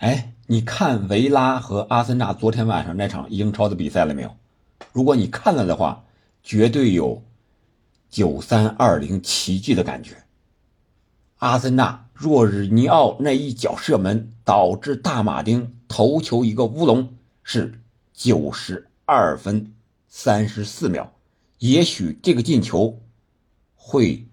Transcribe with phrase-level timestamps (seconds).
[0.00, 4.34] 哎，你看维拉和阿森纳昨天晚上那场英超的比赛了没有？
[4.94, 6.06] 如果你看了的话，
[6.42, 7.22] 绝对有
[8.08, 10.16] 九三二零奇迹的感觉。
[11.36, 17.78] 阿森纳若日尼奥那一脚射门，导致大马丁头球一个乌龙，是
[18.14, 19.74] 九十二分
[20.08, 21.12] 三十四秒。
[21.58, 22.98] 也许这个进球
[23.74, 24.26] 会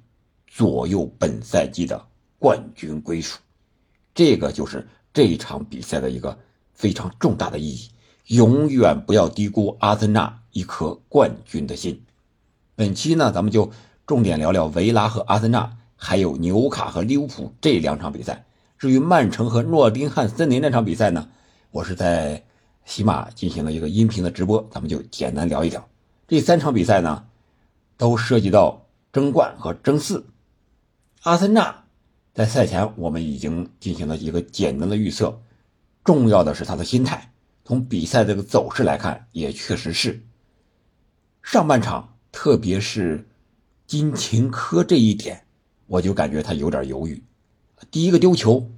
[0.47, 2.07] 左右本赛季的
[2.39, 3.37] 冠军归属。
[4.15, 4.87] 这个就是
[5.17, 6.37] 这一场比赛的一个
[6.75, 7.89] 非常重大的意义。
[8.27, 12.03] 永远不要低估阿森纳一颗冠军的心。
[12.75, 13.71] 本期呢，咱们就
[14.05, 18.45] 重点聊聊维拉和阿森纳，还有纽卡和利物浦这两场比赛。
[18.77, 21.27] 至于曼城和诺丁汉森林那场比赛呢，
[21.71, 22.43] 我是在
[22.85, 25.83] 喜马进行了一个音频的直播，咱们就简单聊一聊。
[26.27, 27.25] 这三场比赛呢，
[27.97, 30.27] 都涉及到争冠和争四。
[31.23, 31.85] 阿森纳
[32.37, 35.41] 在赛前我们已经进行了一个简单的预测，
[36.03, 37.33] 重要的是他的心态。
[37.65, 40.23] 从比赛这个走势来看，也确实是
[41.41, 43.27] 上半场，特别是
[43.87, 45.47] 金琴科这一点，
[45.87, 47.23] 我就感觉他有点犹豫。
[47.89, 48.69] 第一个丢球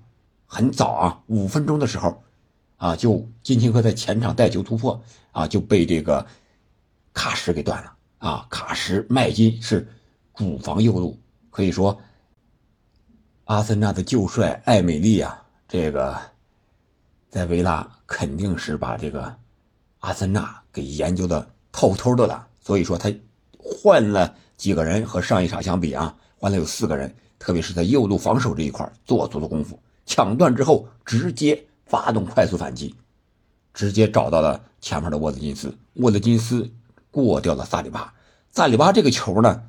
[0.46, 2.24] 很早啊，五分钟的时候
[2.78, 6.26] 啊，就金琴科在前场带球突破啊，就被这个
[7.12, 8.48] 卡什给断了啊。
[8.50, 9.86] 卡什麦金是
[10.34, 12.00] 主防右路，可以说
[13.50, 16.16] 阿森纳的旧帅艾美丽啊，这个。
[17.32, 19.36] 在维拉肯定是把这个
[20.00, 23.12] 阿森纳给研究的透透的了，所以说他
[23.58, 32.96] 换了几个人和上一场相比啊，换了有四个人，特别是在右路防守这一块做足了功夫，抢断之后直接发动快速反击，
[33.74, 36.72] 直接找到了前面的沃特金斯，沃特金斯
[37.10, 38.14] 过掉了萨里巴，
[38.52, 39.64] 萨里巴这个球呢，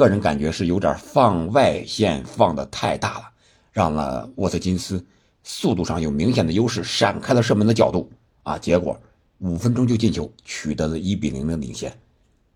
[0.00, 3.24] 个人感觉是有点放外线放的太大了，
[3.70, 5.04] 让了沃特金斯。
[5.42, 8.10] 速度上有明显的优势，闪开了射门的角度
[8.42, 8.56] 啊！
[8.56, 8.98] 结果
[9.38, 11.98] 五分钟就进球，取得了一比零的领先，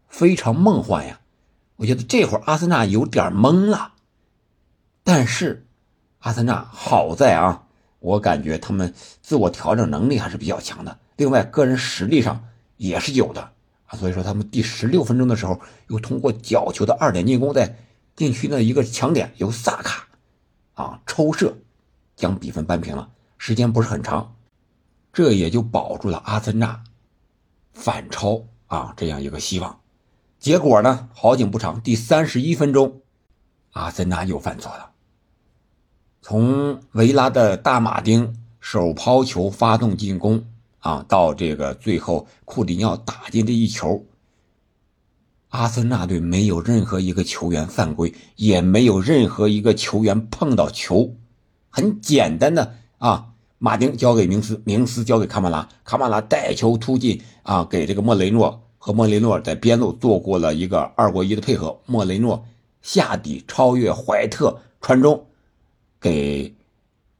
[0.09, 1.21] 非常梦幻呀！
[1.77, 3.93] 我觉得这会儿阿森纳有点懵了，
[5.03, 5.67] 但是
[6.21, 7.65] 阿森纳好在啊，
[8.01, 12.45] 我感觉他们自我调整能力还是比较强的，另外个人实力上
[12.77, 13.51] 也是有的，
[13.95, 17.77] 所以说他们第十六分钟的时候又通过角球的二点进攻，在
[18.17, 20.09] 禁区的一个强点由萨卡
[20.75, 21.57] 啊抽射。
[22.17, 24.37] 将比分扳平了，时间不是很长，
[25.13, 26.85] 这也就保住了阿森纳
[27.73, 29.81] 反超啊这样一个希望。
[30.39, 33.01] 结果呢，好景不长，第三十一分钟，
[33.73, 34.93] 阿森纳又犯错了。
[36.23, 40.47] 从维拉的大马丁手抛球发动进攻
[40.85, 44.05] 啊，到这个最后库蒂尼奥打进这一球，
[45.49, 51.17] 阿森纳队没有任何一个球员犯规，也没有任何一个球员碰到球。
[51.71, 62.45] 很简单的啊，马丁交给明斯，明斯交给卡马拉，卡马拉带球突进啊，给这个莫雷诺和莫雷诺在边路做过了一个二过一的配合，莫雷诺
[62.83, 65.25] 下底超越怀特传中，
[65.99, 66.55] 给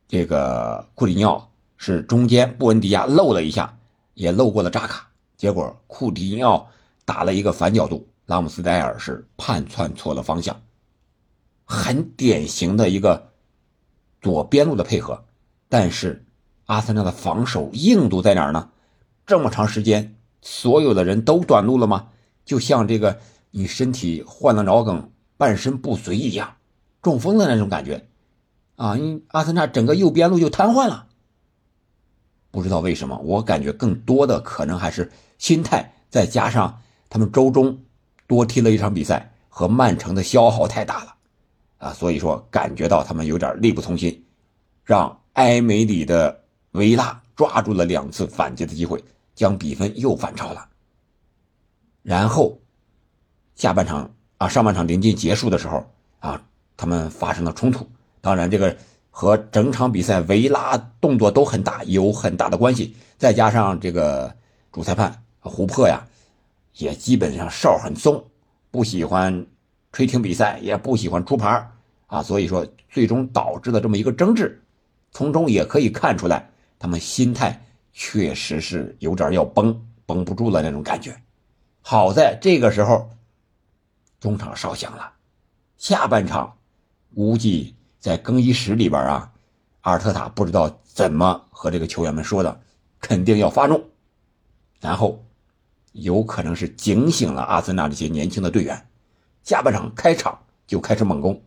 [0.07, 1.51] 这个库里尼奥
[1.87, 3.77] 是中间布恩迪亚漏了一下，
[4.15, 5.07] 也漏过了扎卡，
[5.37, 6.67] 结果库里尼奥
[7.05, 10.59] 打了一个反角度，拉姆斯戴尔是判窜错了方向，
[11.67, 13.31] 很典型的一个。
[14.23, 15.23] 左边路的配合，
[15.69, 16.25] 但是
[16.65, 18.71] 阿森纳的防守硬度在哪儿呢？
[19.27, 22.09] 这么长时间，所有的人都短路了吗？
[22.47, 23.19] 就像这个
[23.51, 26.57] 你身体患了脑梗，半身不遂一样，
[27.03, 28.07] 中风的那种感觉
[28.77, 28.95] 啊！
[28.95, 31.09] 你阿森纳整个右边路就瘫痪了。
[32.55, 37.77] 不知道为什么，我感觉更多的可能还是心态，再加上他们周中
[38.29, 41.15] 多踢了一场比赛，和曼城的消耗太大了。
[41.79, 44.25] 啊，所以说感觉到他们有点力不从心，
[44.85, 49.03] 让埃梅里的维拉抓住了两次反击的机会，
[49.35, 50.69] 将比分又反超了。
[52.05, 52.57] 然后
[53.57, 55.85] 下半场啊，上半场临近结束的时候
[56.21, 56.41] 啊，
[56.77, 57.85] 他们发生了冲突。
[58.21, 58.75] 当然，这个
[59.17, 64.35] 和整场比赛维拉动作都很大有很大的关系，再加上这个
[64.73, 66.05] 主裁判胡珀呀，
[66.79, 68.25] 也基本上哨很松，
[68.73, 69.47] 不喜欢
[69.93, 71.71] 吹停比赛，也不喜欢出牌
[72.09, 74.61] 啊，所以说最终导致了这么一个争执，
[75.13, 76.51] 从中也可以看出来，
[76.81, 81.17] 他们心态确实是有点要崩，绷不住了那种感觉。
[81.83, 83.09] 好在这个时候，
[84.19, 85.13] 中场哨响了，
[85.79, 86.53] 下半场
[87.15, 89.33] 估计在更衣室里边啊，
[89.81, 92.61] 阿尔特塔不知道怎么和这个球员们说的，
[93.01, 93.83] 肯定要发怒，
[94.79, 95.25] 然后
[95.93, 98.87] 有可能是警醒了阿森纳这些年轻的队员，
[99.43, 101.41] 下半场开场就开始猛攻。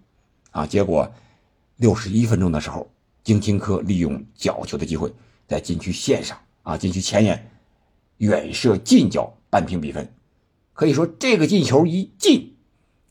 [0.49, 0.65] 啊！
[0.65, 1.07] 结果
[1.75, 2.89] 六十一分钟的时候，
[3.23, 5.13] 京青科利用角球的机会
[5.47, 7.51] 在禁区线上啊，禁区前沿
[8.17, 10.11] 远射近角扳平比分。
[10.73, 12.55] 可以说，这个进球一进，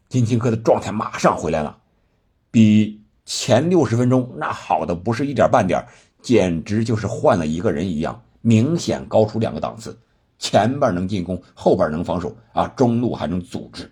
[0.09, 1.79] 金琴科的状态马上回来了，
[2.51, 5.85] 比前六十分钟那好的不是一点半点，
[6.23, 9.99] 简直就是换了一个人一样，明显高出两个档次。
[10.39, 13.91] 前边能进攻，后边能防守啊，中路还能组织，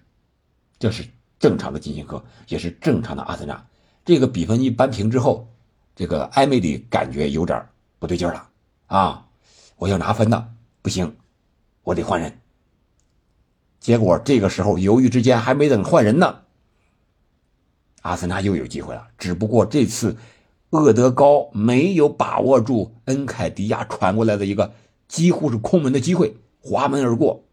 [0.78, 1.04] 这是
[1.38, 3.66] 正常的金琴科，也是正常的阿森纳。
[4.04, 5.48] 这个比分一扳平之后，
[5.96, 7.66] 这个埃梅里感觉有点
[7.98, 8.48] 不对劲了
[8.86, 9.26] 啊！
[9.76, 10.46] 我要拿分呢，
[10.82, 11.16] 不行，
[11.82, 12.38] 我得换人。
[13.80, 16.42] 结果这个时候犹豫之间，还没等换人呢，
[18.04, 19.08] 阿森纳又有机会了。
[19.16, 20.16] 只不过这次
[20.70, 24.74] 厄德高没有把握住恩凯迪亚传过来的一个
[25.08, 27.44] 几乎是空门的机会，滑门而过。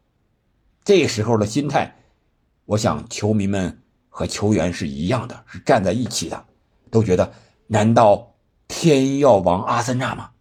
[0.83, 1.95] 这时候的心态，
[2.65, 6.45] 我想球迷们和球员是一样的，是站在一起的，
[6.89, 7.31] 都觉得
[7.67, 8.33] 难道
[8.67, 10.31] 天要亡阿森纳吗？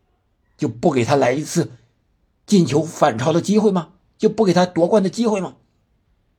[0.57, 1.73] 就不给他来一次
[2.47, 3.91] 进球反超的机会吗？
[4.19, 5.55] 就不给他夺冠的机会吗？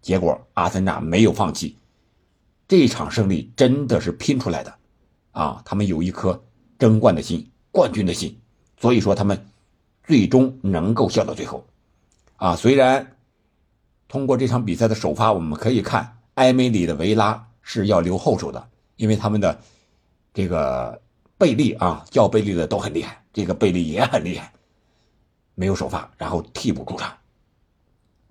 [0.02, 1.78] 结果，阿森纳没有放弃，
[2.72, 4.74] 这场胜利真的是拼出来的，
[5.32, 6.42] 啊，他们有一颗
[6.80, 8.40] 争冠的心、冠军的心，
[8.80, 9.46] 所以说他们
[10.06, 11.68] 最终能够笑到最后，
[12.38, 13.18] 啊，虽然
[14.08, 19.60] 通过这场比赛的首发，我们可以看埃梅里的维拉是要留后手的，因为他们的
[20.34, 21.02] 这个
[21.38, 24.50] 贝利啊，叫贝利的都很厉害，这个贝利也很厉害，
[25.56, 27.18] 没有首发，然后替补出场，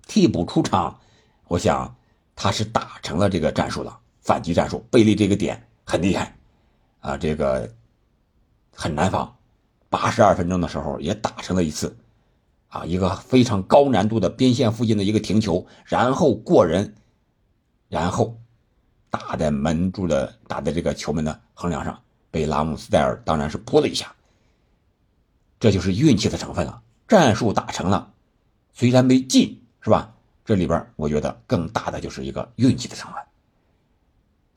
[0.07, 0.99] 替补出场。
[1.47, 1.95] 我想，
[2.35, 3.99] 他是打成了这个战术了，
[4.31, 4.87] 反击战术。
[4.89, 6.33] 贝利这个点很厉害，
[7.01, 7.69] 啊，这个
[8.73, 9.35] 很难防。
[9.89, 11.93] 八十二分钟的时候也打成了一次，
[12.69, 16.95] 啊，一个非常高难度的边线附近的一个停球，然后过人，
[17.89, 18.39] 然后
[19.09, 22.01] 打在门柱的，打在这个球门的横梁上，
[22.31, 24.15] 被拉姆斯戴尔当然是扑了一下。
[25.59, 26.81] 这就是运气的成分了。
[27.05, 28.13] 战术打成了，
[28.71, 30.15] 虽然没进，是吧？
[30.45, 33.21] 这里边我觉得更大的就是一个运气的成分。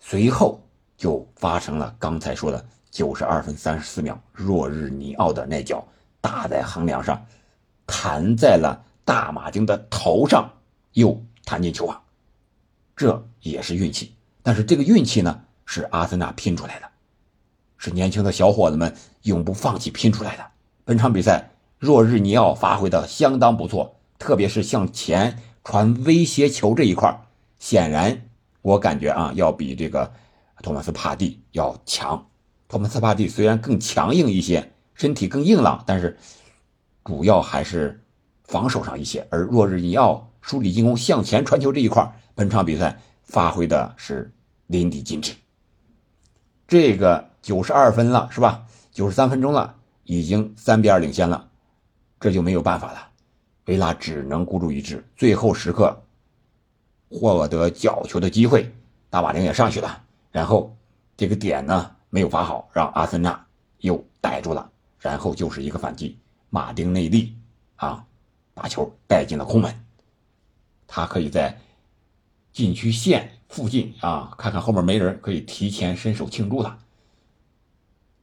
[0.06, 0.60] 随后
[0.98, 5.82] 就发生了刚才说的九十二分三十四秒，若日尼奥的那脚
[6.20, 7.24] 打在横梁上，
[7.86, 10.46] 弹在了大马丁的头上，
[10.92, 11.98] 又弹进球网。
[12.94, 16.86] 这也是运气，但是这个运气呢，是阿森纳拼出来的，
[17.78, 20.44] 是年轻的小伙子们永不放弃拼出来的。
[20.84, 21.48] 本场比赛，
[21.78, 25.38] 若日尼奥发挥的相当不错，特别是向前。
[25.64, 27.22] 传威胁球这一块
[27.58, 28.28] 显然
[28.64, 30.11] 我感觉啊，要比这个
[30.62, 32.26] 托马斯帕蒂要强。
[32.66, 36.16] 托马斯帕蒂虽然更强硬一些，身体更硬朗，但是
[37.05, 38.02] 主要还是
[38.44, 39.26] 防守上一些。
[39.28, 44.32] 而若日尼奥梳理进攻、向前传球这一块本场比赛发挥的是
[44.69, 45.34] 淋漓尽致。
[46.67, 48.64] 这个九十二分了，是吧？
[48.90, 51.50] 九十三分钟了，已经三比二领先了，
[52.19, 53.08] 这就没有办法了。
[53.67, 56.03] 维拉只能孤注一掷，最后时刻
[57.10, 58.72] 获得角球的机会，
[59.10, 60.76] 大马丁也上去了，然后
[61.16, 63.46] 这个点呢没有罚好，让阿森纳
[63.78, 66.18] 又逮住了，然后就是一个反击，
[66.50, 67.34] 马丁内利
[67.76, 68.04] 啊
[68.52, 69.74] 把球带进了空门，
[70.86, 71.58] 他可以在
[72.52, 76.78] 禁区线附近啊看看后面没人，可以提前伸手庆祝了。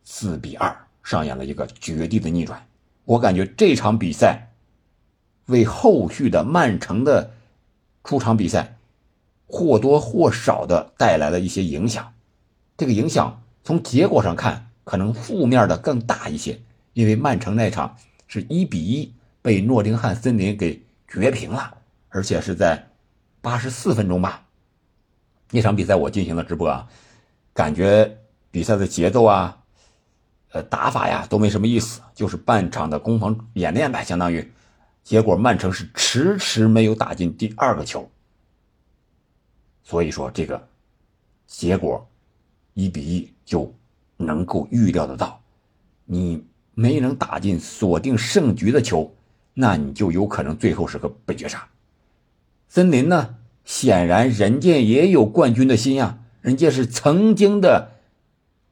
[0.03, 2.67] 四比二上演了一个绝地的逆转，
[3.05, 4.47] 我感觉这场比赛。
[5.47, 7.31] 为后续的曼城的
[8.03, 8.77] 出场比赛
[9.47, 12.13] 或多或少的带来了一些影响，
[12.77, 16.59] 这个影响从结果上看可能负面的更大一些，
[16.93, 17.95] 因为曼城那场
[18.27, 21.73] 是一比一被诺丁汉森林给绝平了，
[22.09, 22.87] 而且是在
[23.41, 24.45] 八十四分钟吧。
[25.51, 26.87] 那场比赛我进行了直播啊，
[27.53, 28.17] 感觉
[28.49, 29.57] 比赛的节奏啊，
[30.53, 34.51] 呃打法呀都没什么意思，就是半场的攻防演练呗，相当于。
[35.03, 38.09] 结果曼城是迟迟没有打进第二个球，
[39.83, 40.67] 所以说这个
[41.47, 42.07] 结果
[42.73, 43.73] 一比一就
[44.15, 45.41] 能够预料得到，
[46.05, 46.43] 你
[46.73, 49.13] 没能打进锁定胜局的球，
[49.53, 51.67] 那你就有可能最后是个被绝杀。
[52.69, 57.91] 森林呢，显然人家也有冠军的心呀，人家是曾经的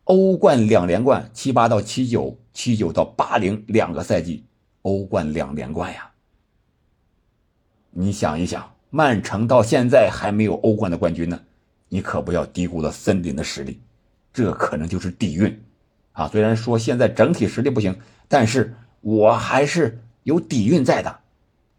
[0.05, 4.45] 欧冠两连冠，七八到七九，七九到八零两个赛季
[4.83, 6.11] 欧冠两连冠呀。
[7.91, 11.39] 你想一想，曼城到现在还没有欧冠的冠军呢，
[11.87, 13.81] 你可不要低估了森林的实力，
[14.31, 15.63] 这可能就是底蕴，
[16.13, 21.19] 啊，虽然说现在整体实力不行，但是我还是有底蕴在的。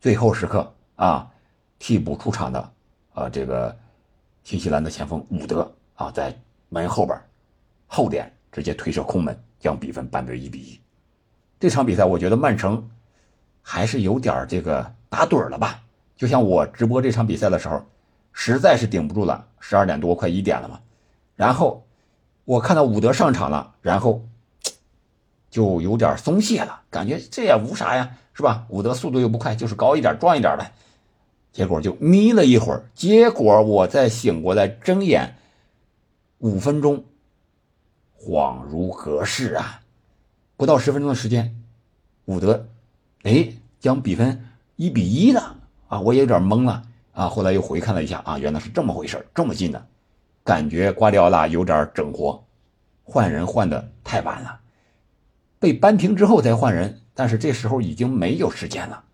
[0.00, 1.30] 最后时刻啊，
[1.78, 2.72] 替补出场的
[3.12, 3.76] 啊，这个
[4.42, 6.36] 新西兰的前锋伍德啊，在
[6.68, 7.20] 门后边
[7.86, 10.80] 后点直接推射空门，将比分扳为一比一。
[11.58, 12.90] 这场比赛我觉得曼城
[13.62, 15.82] 还是有点这个打盹了吧？
[16.20, 17.82] 就像我直播这场比赛的时候，
[18.30, 20.78] 实在是顶不住了，十二点多快一点了嘛。
[21.34, 21.86] 然后
[22.44, 24.22] 我看到伍德上场了，然后
[25.48, 28.66] 就有点松懈了，感觉这也无啥呀，是吧？
[28.68, 30.72] 伍德速度又不快，就是高一点、壮一点的。
[31.52, 35.36] 结果就眯了一会儿，结果我再醒过来睁眼，
[36.36, 37.02] 五分钟，
[38.20, 39.80] 恍如隔世啊！
[40.58, 41.56] 不到十分钟的时间，
[42.26, 42.68] 伍德，
[43.22, 44.44] 哎，将比分
[44.76, 45.56] 一比一了
[45.90, 46.00] 啊！
[46.00, 46.82] 我也有点懵了
[47.12, 47.28] 啊！
[47.28, 49.86] 后来又回看了一下啊，原来是这么回事这么近的，
[50.44, 52.42] 感觉瓜迪奥拉有点整活，
[53.02, 54.60] 换人换的太晚了，
[55.58, 59.04] 被扳平之后再换人，但是这时候已经没有时间了。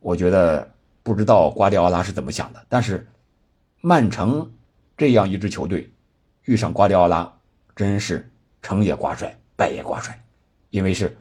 [0.00, 0.68] 我觉得
[1.02, 3.06] 不知道瓜迪奥拉是怎么想的，但是
[3.80, 4.52] 曼城
[4.96, 5.90] 这样一支球队
[6.44, 7.32] 遇上瓜迪奥拉，
[7.74, 8.30] 真是
[8.60, 9.34] 成也挂帅。
[9.56, 10.18] 败也挂帅，
[10.70, 11.14] 因为是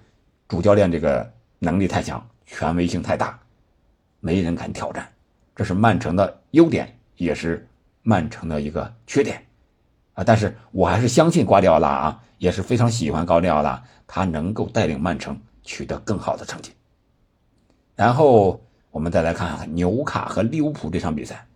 [0.47, 3.38] 主教练这个能力太强，权威性太大，
[4.19, 5.07] 没人敢挑战。
[5.55, 7.67] 这是曼城的优点，也是
[8.03, 9.43] 曼城的一个缺点
[10.13, 10.23] 啊。
[10.23, 16.71] 但是我还是相信瓜迪奥拉啊，也是非常喜欢瓜迪奥拉，他能够带领曼城取得更好的成绩。
[17.95, 18.61] 然后
[18.91, 21.47] 我们再来看看纽卡和利物浦这场比赛。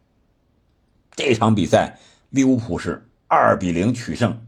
[1.15, 1.97] 这场比赛
[2.29, 4.45] 利物浦是二比零取胜。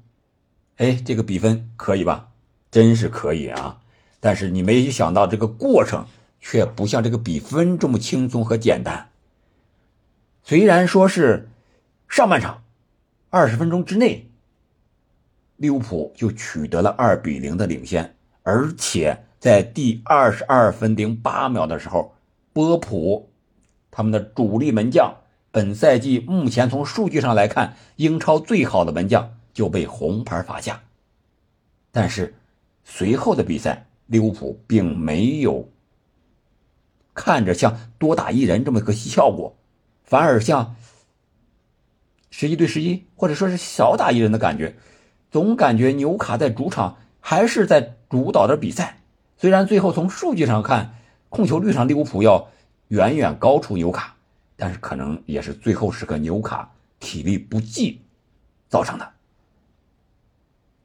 [0.77, 2.27] 哎，这个比分可以吧？
[2.69, 3.79] 真是可以啊！
[4.19, 6.05] 但是你没想到，这个过程
[6.47, 9.09] 却不像这个比分这么轻松和简单。
[10.43, 11.49] 虽然说是
[12.07, 12.61] 上半场
[13.31, 14.29] 二十分钟之内，
[15.55, 22.13] 利物浦就取得了二比零的领先，而且在第二十二分零八秒的时候，
[22.53, 23.31] 波普
[23.89, 25.17] 他们的主力门将，
[25.49, 29.31] 本赛季目前从数据上来看，英超最好的门将。
[29.55, 30.83] 就被红牌罚下，
[31.89, 32.35] 但是
[32.83, 35.69] 随后的比赛，利物浦并没有
[37.15, 39.57] 看着像多打一人这么个效果，
[40.03, 40.75] 反而像
[42.29, 44.75] 十一对十一，或者说是少打一人的感觉，
[45.31, 48.99] 总感觉纽卡在主场还是在主导着比赛。
[49.37, 50.95] 虽然最后从数据上看，
[51.29, 52.49] 控球率上利物浦要
[52.89, 54.15] 远远高出纽卡，
[54.57, 58.01] 但是可能也是最后时刻纽卡体力不济
[58.67, 59.13] 造成的。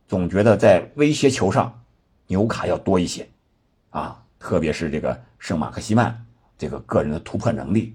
[0.09, 1.83] 总觉得在威胁球上，
[2.27, 3.29] 纽卡要多一些，
[3.91, 6.27] 啊，特别是这个圣马克西曼
[6.59, 7.95] 这个个人的突破能力，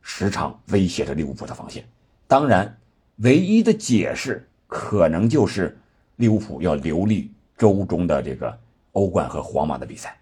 [0.00, 1.84] 时常威胁着利物浦的防线。
[2.28, 2.78] 当然，
[3.16, 5.76] 唯一的解释可能就是
[6.16, 8.56] 利物浦要留力周中的这个
[8.92, 10.16] 欧冠和皇马的比赛。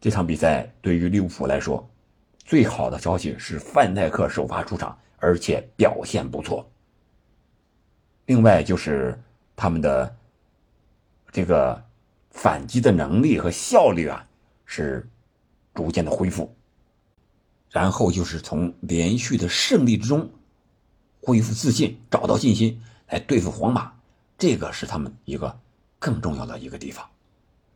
[0.00, 1.86] 这场比赛对于利物浦来说，
[2.38, 6.66] 最好的消息是范戴克首发出场，而且表现不错。
[8.24, 9.14] 另外就是。
[9.54, 10.16] 他们的
[11.30, 11.80] 这个
[12.32, 14.26] 反击的能力和效率啊，
[14.66, 15.08] 是
[15.72, 16.52] 逐渐的恢复，
[17.70, 20.28] 然后就是从连续的胜利之中
[21.22, 23.92] 恢复自信，找到信心来对付皇马，
[24.36, 25.56] 这个是他们一个
[26.00, 27.08] 更重要的一个地方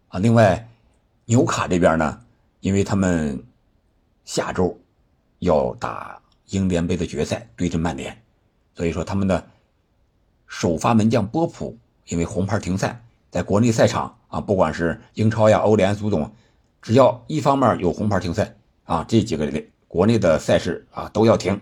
[0.09, 0.19] 啊。
[0.19, 0.69] 另外，
[1.27, 2.21] 纽卡这边呢，
[2.59, 3.41] 因为他们
[4.25, 4.77] 下周
[5.39, 8.21] 要打英联杯的决赛，对阵曼联，
[8.75, 9.47] 所以说他们的。
[10.49, 16.33] 首发门将波普因为红牌停赛，在国内赛场啊，不管是英超呀、欧联、足总，
[16.81, 21.61] 只要一方面有红牌停赛啊，这几个国内的赛事啊都要停，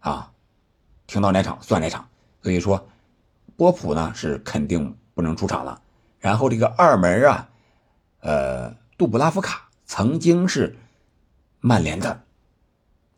[0.00, 0.30] 啊，
[1.06, 2.08] 停到哪场算哪场。
[2.42, 2.88] 所以说，
[3.56, 5.80] 波普呢是肯定不能出场了。
[6.20, 7.48] 然后这个二门啊，
[8.20, 10.76] 呃，杜布拉夫卡曾经是
[11.60, 12.22] 曼联的，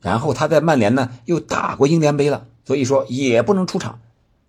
[0.00, 4.00] 然后他在曼联呢又打过英联杯了，所以说也不能出场。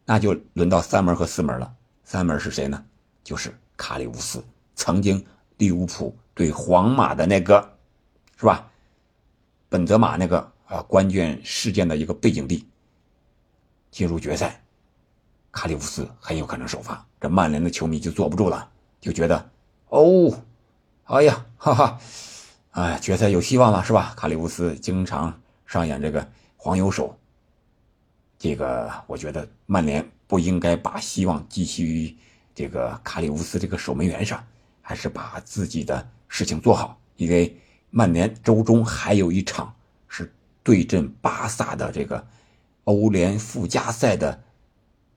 [0.06, 1.74] 那就轮到三门和四门了。
[2.04, 2.84] 三门是谁呢？
[3.24, 4.44] 就是卡里乌斯，
[4.76, 5.26] 曾经
[5.58, 7.78] 利物浦对皇马的那个，
[8.38, 8.68] 是吧？
[9.70, 12.68] 本泽马那个啊关键事件的一个背景地。
[13.92, 14.64] 进入决赛，
[15.52, 17.06] 卡里乌斯很有可能首发。
[17.20, 19.50] 这曼联的球迷就坐不住了，就觉得
[19.90, 20.32] 哦，
[21.04, 22.00] 哎呀，哈哈，
[22.72, 24.14] 哎，决赛有希望了，是吧？
[24.16, 26.26] 卡里乌斯经常上演这个
[26.56, 27.18] 黄油手。
[28.40, 32.18] 这个我觉得曼联不应该把希望寄希于
[32.54, 34.44] 这个卡里乌斯这个守门员上，
[34.82, 37.00] 还是把自己的事情做好。
[37.18, 37.56] 因为
[37.90, 39.74] 曼联周中还有一场
[40.08, 40.32] 是
[40.64, 42.26] 对阵巴萨的这个
[42.86, 44.42] 欧联附加赛的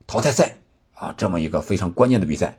[0.07, 0.55] 淘汰赛
[0.93, 2.57] 啊，这么一个非常关键的比赛，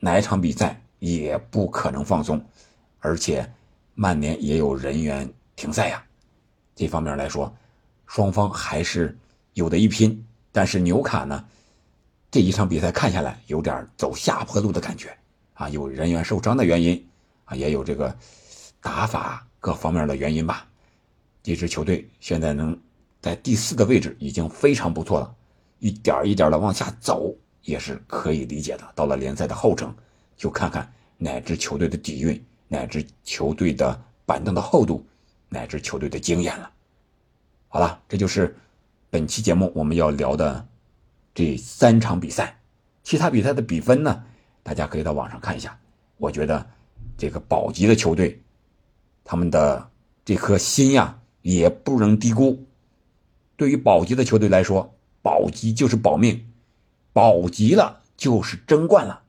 [0.00, 2.44] 哪一场比赛也不可能放松，
[3.00, 3.52] 而且
[3.94, 6.02] 曼联也有人员停赛呀。
[6.74, 7.54] 这方面来说，
[8.06, 9.16] 双方还是。
[9.54, 11.44] 有的一拼，但是纽卡呢，
[12.32, 15.14] 这一场比赛看下来有点走下坡路的感觉
[15.52, 17.06] 啊，有人员受伤的原因
[17.44, 18.16] 啊，也有这个
[18.80, 20.66] 打法各方面的原因吧。
[21.42, 22.76] 这支球队现在能
[23.20, 25.34] 在第四的位置已经非常不错了，
[25.78, 28.92] 一点一点的往下走也是可以理解的。
[28.94, 29.94] 到了联赛的后程，
[30.34, 35.06] 就看看哪支球队的底蕴，哪支球队的板凳的厚度，
[35.50, 36.70] 哪支球队的经验了。
[37.68, 38.56] 好了，这就是
[39.10, 40.66] 本期节目我们要聊的
[41.34, 42.58] 这三场比赛。
[43.02, 44.24] 其他比赛的比分呢，
[44.62, 45.78] 大家可以到网上看一下。
[46.18, 46.66] 我觉得
[47.16, 48.40] 这个保级的球队，
[49.24, 49.90] 他们的
[50.24, 51.18] 这颗心呀。
[51.42, 52.64] 也不能低估，
[53.56, 56.46] 对于保级的球队来说，保级就是保命，
[57.12, 59.22] 保级了就是争冠了。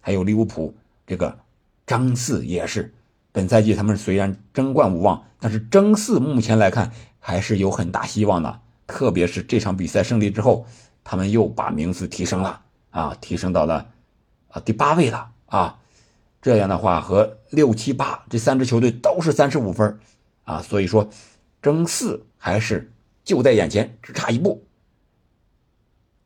[0.00, 0.72] 还有利物浦
[1.08, 1.40] 这个
[1.84, 2.94] 争四也是，
[3.32, 8.60] 本赛季他们虽然争冠无望，但是争四目前来看还是有很大希望的。
[8.86, 10.66] 特别是这场比赛胜利之后，
[11.08, 12.60] 他们又把名次提升了
[12.90, 13.86] 啊，提升到了
[14.48, 15.78] 啊第八位了啊。
[16.42, 20.00] 这样的话，和六七八这三支球队都是三十五分
[20.44, 21.08] 啊，所以说。
[21.62, 22.92] 争四还是
[23.24, 24.62] 就在眼前，只差一步。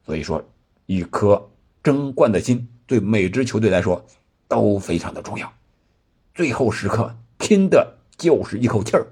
[0.04, 0.44] 所以说，
[0.84, 1.48] 一颗
[1.82, 4.04] 争冠的心对每支球队来说
[4.48, 5.50] 都非常的重要。
[6.34, 9.06] 最后时刻拼的就是一口气儿。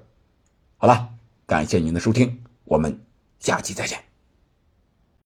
[0.77, 1.09] 好了，
[1.47, 2.99] 感谢您的收听，我们
[3.39, 4.08] 下期再见。